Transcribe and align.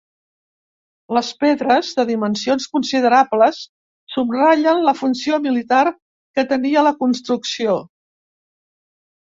Les 1.17 1.27
pedres, 1.43 1.91
de 1.99 2.05
dimensions 2.11 2.65
considerables, 2.77 3.59
subratllen 4.15 4.83
la 4.89 4.97
funció 5.03 5.39
militar 5.47 5.85
que 5.93 6.47
tenia 6.55 6.87
la 6.91 6.97
construcció. 7.05 7.79